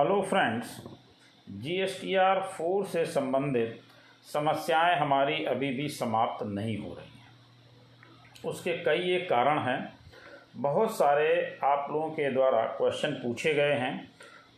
[0.00, 0.68] Hello friends
[1.46, 3.80] G S T R four से संबंधित
[4.26, 9.92] समस्याएँ हमारी अभी भी समाप्त नहीं हो रही हैं। उसके कई एक कारण हैं।
[10.58, 11.28] बहुत सारे
[11.64, 13.92] आप लोगों के द्वारा क्वेश्चन पूछे गए हैं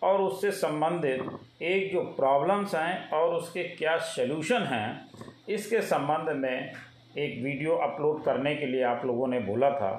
[0.03, 5.09] और उससे संबंधित एक जो प्रॉब्लम्स हैं और उसके क्या सलूशन हैं,
[5.49, 6.73] इसके संबंध में
[7.19, 9.93] एक वीडियो अपलोड करने के लिए आप लोगों ने बोला था।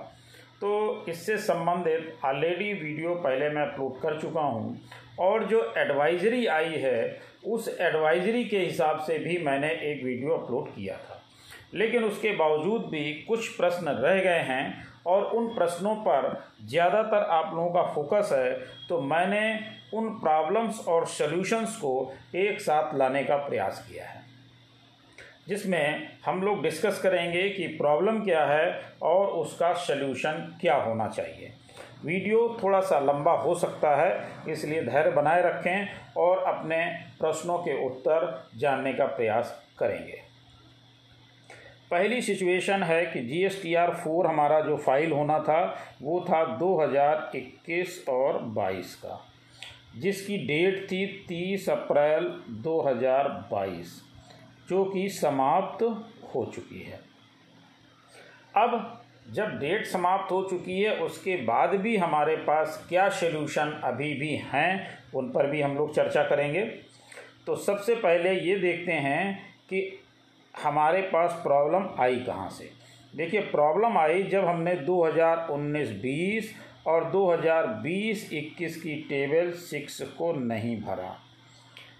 [0.62, 4.78] तो इससे संबंधित ऑलरेडी वीडियो पहले मैं अपलोड कर चुका हूँ।
[5.20, 10.68] और जो एडवाइजरी आई है, उस एडवाइजरी के हिसाब से भी मैंने एक वीडियो अपलोड
[10.68, 11.20] किया था।
[11.74, 16.28] लेकिन उसके बावजूद भी कुछ प्रश्न रह गए हैं और उन प्रश्नों पर
[16.64, 18.52] ज़्यादातर आप लोगों का फोकस है
[18.90, 19.42] तो मैंने
[19.94, 24.22] उन प्रॉब्लम्स और सॉल्यूशंस को एक साथ लाने का प्रयास किया है।
[25.48, 31.52] जिसमें हम लोग डिस्कस करेंगे कि प्रॉब्लम क्या है और उसका सल्यूशन क्या होना चाहिए।
[32.06, 36.86] वीडियो थोड़ा सा लंबा हो सकता है, इसलिए धैर्य बनाए रखें और अपने
[37.20, 40.22] प्रश्नों के उत्तर जानने का प्रयास करेंगे।
[41.92, 45.62] पहली सिचुएशन है कि G S T R four हमारा जो फ़ाइल होना था,
[46.02, 49.20] वो था 2021 और 22 का,
[49.96, 52.26] जिसकी डेट थी 30 अप्रैल
[52.64, 54.02] 2022
[54.70, 55.84] जो कि समाप्त
[56.36, 57.00] हो चुकी है।
[58.56, 64.14] अब जब डेट समाप्त हो चुकी है, उसके बाद भी हमारे पास क्या सल्यूशन अभी
[64.14, 66.62] भी हैं, उन पर भी हम लोग चर्चा करेंगे।
[67.46, 70.00] तो सबसे पहले ये देखते हैं कि
[70.64, 72.70] हमारे पास प्रॉब्लम आई कहाँ से।
[73.18, 76.54] देखिए प्रॉब्लम आई जब हमने 2019-20
[76.88, 81.20] और 2020-21 की टेबल सिक्स को नहीं भरा।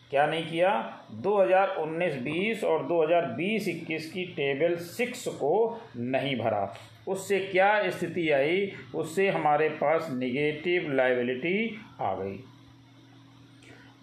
[0.10, 1.00] क्या नहीं किया?
[1.12, 8.72] 2019-20 और 2020-21 की टेबल सिक्स को नहीं भरा। उससे क्या स्थिति आई?
[8.96, 12.40] उससे हमारे पास निगेटिव लाइबिलिटी आ गई।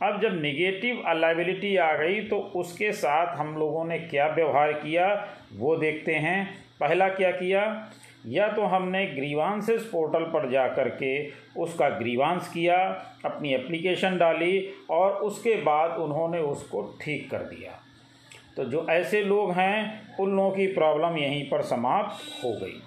[0.03, 5.29] अब जब निगेटिव लाइबिलिटी आ गई तो उसके साथ हम लोगों ने क्या व्यवहार किया?
[5.57, 7.91] वो देखते हैं। पहला क्या किया?
[8.27, 11.13] या तो हमने ग्रीवांसेस पोर्टल पर जा कर के
[11.57, 12.77] उसका ग्रीवांस किया,
[13.25, 17.73] अपनी एप्लीकेशन डाली और उसके बाद उन्होंने उसको ठीक कर दिया।
[18.57, 22.83] तो जो ऐसे लोग हैं, उन लोगों की प्रॉब्लम यहीं पर समाप्त हो गई।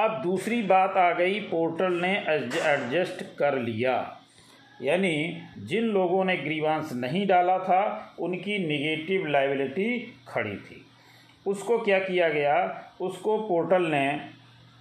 [0.00, 2.18] अब दूसरी बात आ गई, पोर्टल ने
[2.62, 4.20] एडजस्ट कर लिया।
[4.82, 10.86] यानी जिन लोगों ने ग्रीवांस नहीं डाला था, उनकी निगेटिव लाइबिलिटी खड़ी थी।
[11.46, 12.84] उसको क्या किया गया?
[13.00, 14.30] उसको पोर्टल ने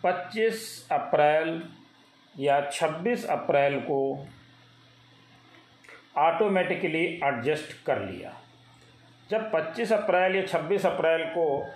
[0.04, 1.64] 25 अप्रैल
[2.40, 4.28] या 26 अप्रैल को
[6.18, 8.34] ऑटोमेटिकली एडजस्ट कर लिया।
[9.32, 11.68] जब 25 अप्रैल या 26 अप्रैल को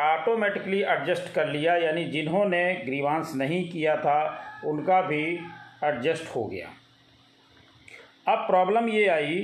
[0.00, 5.24] ऑटोमेटिकली एडजस्ट कर लिया, यानी जिन्होंने ग्रीवांस नहीं किया था, उनका भी
[5.84, 6.68] एडजस्ट हो गया।
[8.28, 9.36] अब प्रॉब्लम ये आई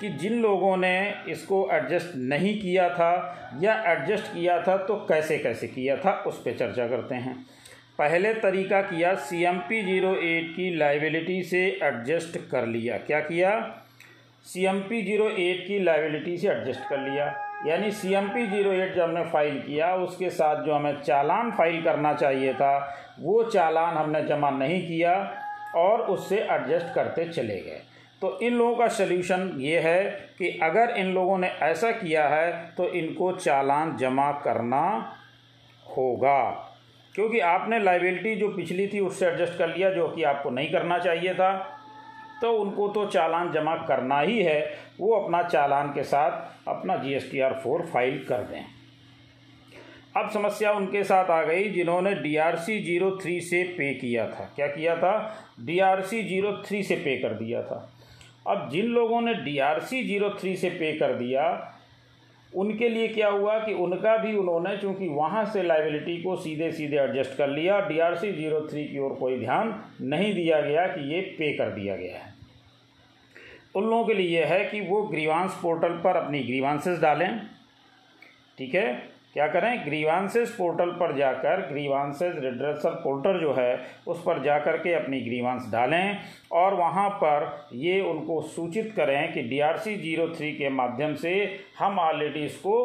[0.00, 3.12] कि जिन लोगों ने इसको एडजस्ट नहीं किया था
[3.62, 7.34] या एडजस्ट किया था तो कैसे कैसे किया था, उस पर चर्चा करते हैं।
[7.98, 13.20] पहले तरीका किया C M P zero eight की लाइबिलिटी से एडजस्ट कर लिया। क्या
[13.20, 13.50] किया?
[14.46, 17.26] C M P zero eight की लाइबिलिटी से एडजस्ट कर लिया।
[17.66, 21.50] यानी C M P zero eight जब हमने फ़ाइल किया, उसके साथ जो हमें चालान
[21.50, 25.14] फ़ाइल करना चाहिए था, वो चालान हमने जमा नहीं किया
[25.76, 27.80] और उससे एडजस्ट करते चले गए।
[28.22, 30.04] तो इन लोगों का सल्यूशन ये है
[30.38, 34.82] कि अगर इन लोगों ने ऐसा किया है तो इनको चालान जमा करना
[35.96, 36.42] होगा।
[37.14, 40.98] क्योंकि आपने लाइबिलिटी जो पिछली थी, उससे एडजस्ट कर लिया, जो कि आपको नहीं करना
[40.98, 41.79] चाहिए था।
[42.42, 44.60] तो उनको तो चालान जमा करना ही है।
[45.00, 48.64] वो अपना चालान के साथ अपना G S T R four file कर दें।
[50.16, 54.26] अब समस्या उनके साथ आ गई जिन्होंने D R C zero three से पे किया
[54.28, 55.12] था। क्या किया था?
[55.60, 57.90] D R C zero three से पे कर दिया था।
[58.48, 61.44] अब जिन लोगों ने D R C zero three से पे कर दिया,
[62.52, 66.96] उनके लिए क्या हुआ कि उनका भी उन्होंने, चूँकि वहाँ से लाइबिलिटी को सीधे सीधे
[66.96, 70.86] एडजस्ट कर लिया D R C zero three की ओर कोई ध्यान नहीं दिया गया
[70.86, 72.29] कि ये पे कर दिया गया है।
[73.74, 77.40] उन लोगों के लिए यह है कि वो ग्रीवांस पोर्टल पर अपनी ग्रीवांसेस डालें।
[78.58, 78.92] ठीक है?
[79.32, 79.84] क्या करें?
[79.84, 85.70] ग्रीवांसेस पोर्टल पर जाकर ग्रीवांसेस रिड्रेसल पोर्टल जो है, उस पर जाकर के अपनी ग्रीवांस
[85.72, 86.18] डालें
[86.52, 91.14] और वहाँ पर ये उनको सूचित करें कि D R C zero three के माध्यम
[91.14, 91.34] से
[91.78, 92.84] हम ऑलरेडी इसको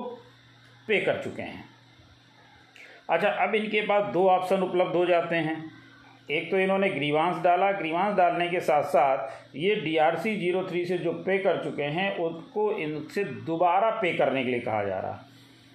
[0.88, 1.64] पे कर चुके हैं।
[3.10, 5.64] अच्छा अब इनके पास दो ऑप्शन उपलब्ध हो जाते हैं।
[6.30, 10.64] एक तो इन्होंने ग्रीवांस डाला। ग्रीवांस डालने के साथ साथ ये D R C zero
[10.70, 14.84] three से जो पे कर चुके हैं, उसको इनसे दोबारा पे करने के लिए कहा
[14.84, 15.24] जा रहा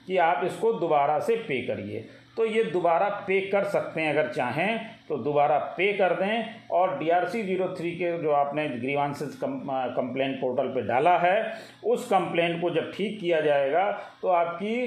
[0.08, 2.04] कि आप इसको दोबारा से पे करिए।
[2.36, 6.98] तो ये दोबारा पे कर सकते हैं अगर चाहें तो दोबारा पे कर दें। और
[6.98, 11.52] D R C zero three के जो आपने ग्रीवांसेस कंप्लेंट पोर्टल पे डाला है,
[11.84, 13.90] उस कंप्लेंट को जब ठीक किया जाएगा
[14.22, 14.86] तो आपकी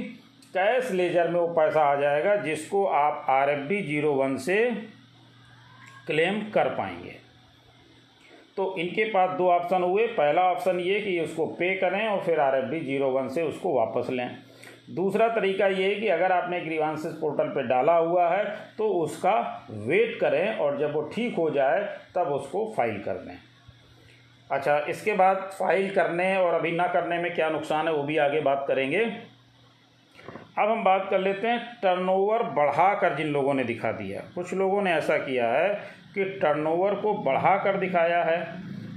[0.53, 4.57] कैश लेजर में वो पैसा आ जाएगा, जिसको आप R F D zero one से
[6.07, 7.15] क्लेम कर पाएँगे।
[8.57, 12.39] तो इनके पास दो ऑप्शन हुए। पहला ऑप्शन ये कि उसको पे करें और फिर
[12.39, 14.29] R F D zero one से उसको वापस लें।
[14.89, 18.43] दूसरा तरीका ये है कि अगर आपने ग्रीवांसेस पोर्टल पे डाला हुआ है
[18.77, 21.81] तो उसका वेट करें और जब वो ठीक हो जाए,
[22.15, 23.37] तब उसको फ़ाइल कर दें।
[24.49, 28.17] अच्छा इसके बाद फ़ाइल करने और अभी ना करने में क्या नुकसान है, वो भी
[28.17, 29.05] आगे बात करेंगे।
[30.59, 34.53] अब हम बात कर लेते हैं टर्नओवर बढ़ा कर जिन लोगों ने दिखा दिया। कुछ
[34.53, 35.69] लोगों ने ऐसा किया है
[36.15, 38.47] कि टर्नओवर को बढ़ा कर दिखाया है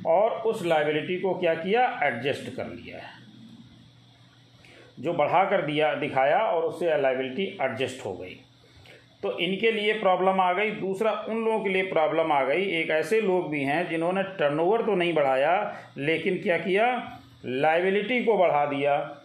[0.06, 2.00] और उस लाइबिलिटी को क्या किया?
[2.02, 3.10] एडजस्ट कर लिया है।
[5.00, 8.40] जो बढ़ा कर दिया, दिखाया और उससे लाइबिलिटी एडजस्ट हो गई।
[9.22, 12.90] तो इनके लिए प्रॉब्लम आ गई। दूसरा, उन लोगों के लिए प्रॉब्लम आ गई। एक
[12.90, 17.18] ऐसे लोग भी हैं जिन्होंने टर्नओवर तो नहीं बढ़ाया, लेकिन क्या किया?
[17.46, 19.22] लाइबिलिटी को बढ़ा दिया।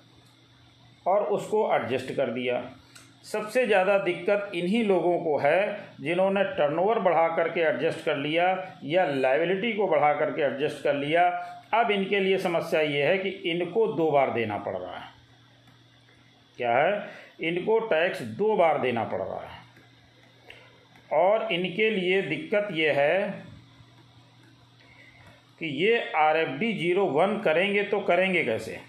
[1.05, 2.61] और उसको एडजस्ट कर दिया।
[3.25, 8.45] सबसे ज़्यादा दिक्कत इन्हीं लोगों को है जिन्होंने टर्नओवर बढ़ा करके एडजस्ट कर लिया
[8.83, 11.27] या लाइबिलिटी को बढ़ा करके एडजस्ट कर लिया।
[11.73, 15.09] अब इनके लिए समस्या ये है कि इनको दो बार देना पड़ रहा है।
[16.57, 17.09] क्या है?
[17.41, 19.59] इनको टैक्स दो बार देना पड़ रहा है।
[21.13, 23.43] और इनके लिए दिक्कत ये है
[25.61, 28.79] कि ये R F D zero one करेंगे तो करेंगे कैसे?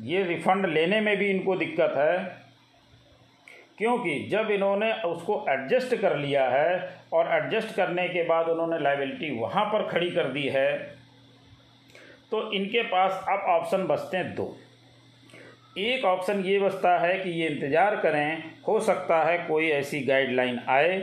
[0.00, 2.40] ये रिफ़ंड लेने में भी इनको दिक्कत है।
[3.78, 9.30] क्योंकि जब इन्होंने उसको एडजस्ट कर लिया है और एडजस्ट करने के बाद उन्होंने लाइबिलिटी
[9.38, 10.76] वहाँ पर खड़ी कर दी है
[12.32, 14.56] तो इनके पास अब ऑप्शन बचते हैं दो।
[15.78, 20.60] एक ऑप्शन ये बचता है कि ये इंतज़ार करें, हो सकता है कोई ऐसी गाइडलाइन
[20.68, 20.96] आए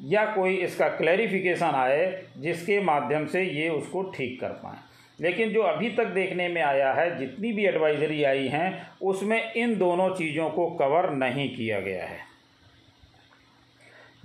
[0.00, 4.78] या कोई इसका क्लैरिफिकेशन आए जिसके माध्यम से ये उसको ठीक कर पाएँ।
[5.20, 9.78] लेकिन जो अभी तक देखने में आया है, जितनी भी एडवाइजरी आई हैं, उसमें इन
[9.78, 12.18] दोनों चीज़ों को कवर नहीं किया गया है।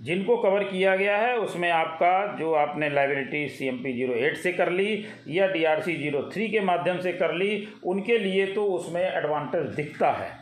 [0.01, 4.37] जिनको कवर किया गया है, उसमें आपका जो आपने liability C M P zero eight
[4.37, 8.17] से कर ली या D R C zero three के माध्यम से कर ली, उनके
[8.17, 10.40] लिए तो उसमें एडवांटेज दिखता है।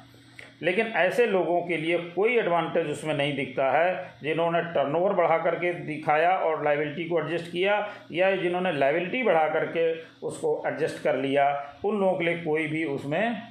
[0.62, 5.74] लेकिन ऐसे लोगों के लिए कोई एडवांटेज उसमें नहीं दिखता है, जिन्होंने टर्नओवर बढ़ा करके
[5.86, 9.92] दिखाया और लाइबिलिटी को एडजस्ट किया, या जिन्होंने लाइबिलिटी बढ़ा करके
[10.28, 11.48] उसको एडजस्ट कर लिया,
[11.86, 13.42] उन लोगों के लिए कोई भी उसमें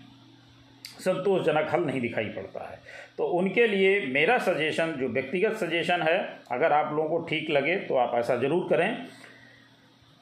[0.98, 2.78] संतोषजनक हल नहीं दिखाई पड़ता है।
[3.18, 6.18] तो उनके लिए मेरा सजेशन जो व्यक्तिगत सजेशन है,
[6.52, 8.94] अगर आप लोगों को ठीक लगे तो आप ऐसा ज़रूर करें।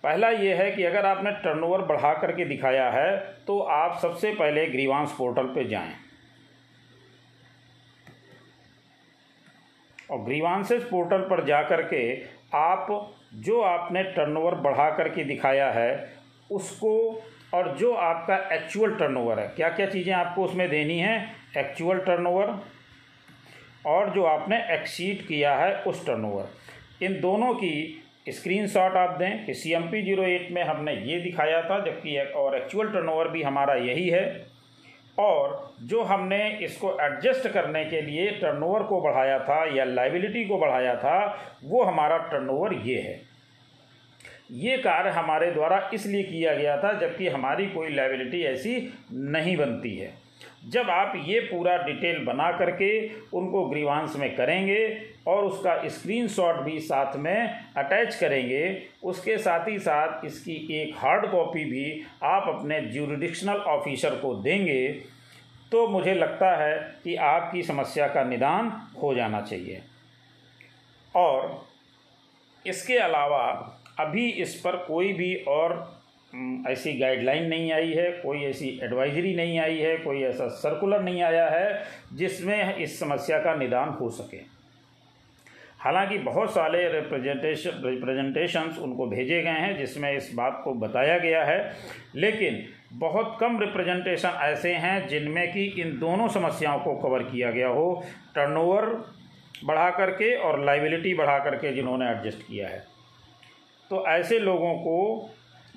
[0.04, 3.16] पहला ये है कि अगर आपने टर्नओवर बढ़ा करके दिखाया है
[3.46, 5.92] तो आप सबसे पहले ग्रीवांस पोर्टल पे जाएँ।
[10.10, 12.02] और ग्रीवांसेस पोर्टल पर जा कर के
[12.56, 12.86] आप
[13.44, 16.14] जो आपने टर्नओवर बढ़ा करके दिखाया है,
[16.50, 17.22] उसको
[17.54, 21.18] और जो आपका एक्चुअल टर्नओवर है क्या क्या चीज़ें आपको उसमें देनी है?
[21.58, 22.54] एक्चुअल टर्नओवर
[23.86, 29.54] और जो आपने एक्सीड किया है, उस टर्नओवर इन दोनों की स्क्रीनशॉट आप दें कि
[29.54, 33.42] C M P zero eight में हमने ये दिखाया था, जबकि और एक्चुअल टर्नओवर भी
[33.42, 34.24] हमारा यही है।
[35.18, 40.58] और जो हमने इसको एडजस्ट करने के लिए टर्नओवर को बढ़ाया था या लाइबिलिटी को
[40.58, 41.18] बढ़ाया था,
[41.64, 43.20] वो हमारा टर्नओवर ये है।
[44.50, 49.96] ये कार्य हमारे द्वारा इसलिए किया गया था जबकि हमारी कोई लाइबिलिटी ऐसी नहीं बनती
[49.96, 50.25] है।
[50.66, 52.88] जब आप ये पूरा डिटेल बना करके
[53.32, 54.80] उनको ग्रीवांस में करेंगे
[55.26, 61.30] और उसका स्क्रीनशॉट भी साथ में अटैच करेंगे, उसके साथ ही साथ इसकी एक हार्ड
[61.30, 64.88] कॉपी भी आप अपने ज्यूरिडिक्शनल ऑफिसर को देंगे
[65.72, 69.80] तो मुझे लगता है कि आपकी समस्या का निदान हो जाना चाहिए।
[71.14, 71.64] और
[72.64, 73.44] इसके अलावा
[74.00, 75.74] अभी इस पर कोई भी और
[76.68, 81.22] ऐसी गाइडलाइन नहीं आई है, कोई ऐसी एडवाइजरी नहीं आई है, कोई ऐसा सर्कुलर नहीं
[81.22, 84.40] आया है जिसमें इस समस्या का निदान हो सके।
[85.78, 91.44] हालाँकि बहुत सारे रिप्रेजेंटेशन रिप्रेजेंटेशंस उनको भेजे गए हैं, जिसमें इस बात को बताया गया
[91.44, 91.72] है,
[92.14, 97.68] लेकिन बहुत कम रिप्रेजेंटेशन ऐसे हैं जिनमें कि इन दोनों समस्याओं को कवर किया गया
[97.68, 98.02] हो
[98.34, 98.84] टर्नओवर
[99.64, 102.78] बढ़ा करके और लाइबिलिटी बढ़ा करके जिन्होंने एडजस्ट किया है।
[103.90, 104.96] तो ऐसे लोगों को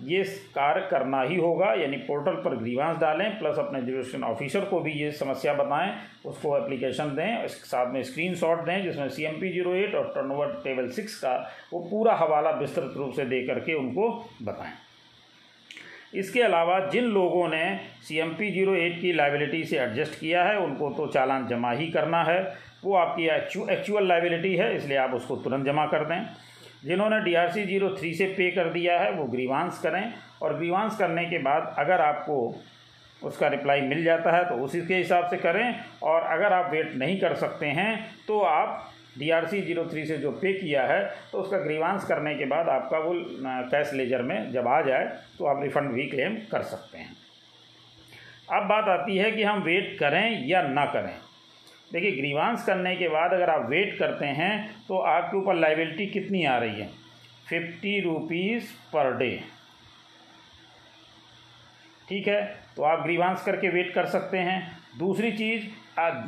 [0.01, 0.23] ये
[0.55, 4.91] कार्य करना ही होगा, यानी पोर्टल पर ग्रीवांस डालें, प्लस अपने जुडिशन ऑफिसर को भी
[4.93, 5.93] ये समस्या बताएँ,
[6.25, 10.11] उसको एप्लीकेशन दें इसके साथ में स्क्रीनशॉट दें, जिसमें C M P zero eight और
[10.15, 11.35] टर्नओवर टेबल सिक्स का
[11.73, 14.09] वो पूरा हवाला विस्तृत रूप से दे करके उनको
[14.43, 14.73] बताएँ।
[16.13, 17.63] इसके अलावा जिन लोगों ने
[18.03, 21.71] C M P zero eight की लाइबिलिटी से एडजस्ट किया है, उनको तो चालान जमा
[21.71, 22.41] ही करना है,
[22.83, 26.25] वो आपकी एक्चुअल लाइबिलिटी है, इसलिए आप उसको तुरंत जमा कर दें।
[26.83, 30.57] जिन्होंने D R C zero three से पे कर दिया है, वो ग्रीवांस करें। और
[30.57, 32.36] ग्रीवांस करने के बाद अगर आपको
[33.21, 36.95] उसका रिप्लाई मिल जाता है तो उसी के हिसाब से करें। और अगर आप वेट
[36.95, 37.91] नहीं कर सकते हैं
[38.27, 42.05] तो आप D R C zero three से जो पे किया है तो उसका ग्रीवांस
[42.05, 43.13] करने के बाद आपका वो
[43.71, 45.05] कैश लेजर में जब आ जाए
[45.38, 47.15] तो आप रिफ़ंड भी क्लेम कर सकते हैं।
[48.51, 51.13] अब बात आती है कि हम वेट करें या ना करें।
[51.91, 54.53] देखिए ग्रीवांस करने के बाद अगर आप वेट करते हैं
[54.88, 56.89] तो आपके ऊपर लाइबिलिटी कितनी आ रही है?
[57.50, 59.29] फिफ्टी रुपीज़ पर डे
[62.08, 62.41] ठीक है?
[62.75, 64.60] तो आप ग्रीवांस करके वेट कर सकते हैं।
[64.98, 65.65] दूसरी चीज़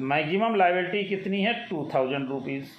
[0.03, 1.53] मैक्सिमम लाइबिलिटी कितनी है?
[1.69, 2.69] टू थाउज़ेंड रुपीज़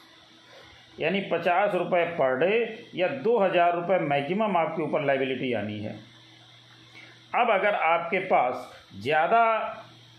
[0.99, 5.95] यानी पचास रुपये पर डे या दो हज़ार रुपये मैक्सिमम आपके ऊपर लाइबिलिटी आनी है।
[7.35, 8.71] अब अगर आपके पास
[9.03, 9.45] ज़्यादा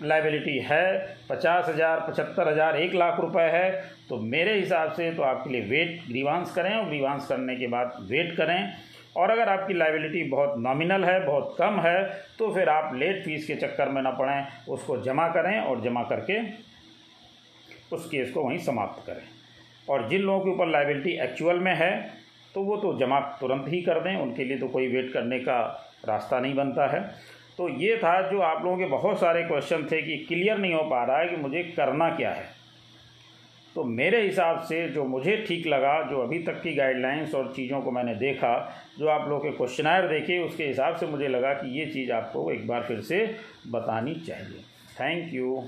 [0.04, 3.72] लाइबिलिटी है, पचास हज़ार, पचहत्तर हज़ार, एक लाख रुपए है
[4.10, 7.96] तो मेरे हिसाब से तो आपके लिए वेट ग्रीवांस करें और ग्रीवांस करने के बाद
[8.10, 8.74] वेट करें।
[9.16, 12.04] और अगर आपकी लाइबिलिटी बहुत नॉमिनल है, बहुत कम है
[12.40, 16.04] तो फिर आप लेट फ़ीस के चक्कर में ना पड़ें, उसको जमा करें और जमा
[16.04, 16.40] करके
[17.92, 19.24] उस केस को वहीं समाप्त करें।
[19.88, 21.92] और जिन लोगों के ऊपर लाइबिलिटी एक्चुअल में है
[22.56, 25.60] तो वो तो जमा तुरंत ही कर दें, उनके लिए तो कोई वेट करने का
[26.06, 27.00] रास्ता नहीं बनता है।
[27.58, 30.84] तो ये था जो आप लोगों के बहुत सारे क्वेश्चन थे कि क्लियर नहीं हो
[30.84, 32.46] पा रहा है कि मुझे करना क्या है।
[33.76, 37.82] तो मेरे हिसाब से जो मुझे ठीक लगा, जो अभी तक की गाइडलाइंस और चीज़ों
[37.82, 38.56] को मैंने देखा,
[39.00, 42.52] जो आप लोगों के क्वेश्चनायर देखे, उसके हिसाब से मुझे लगा कि ये चीज़ आपको
[42.52, 43.26] एक बार फिर से
[43.68, 44.62] बतानी चाहिए।
[45.00, 45.64] Thank you